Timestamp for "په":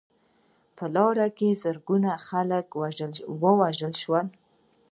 0.75-0.85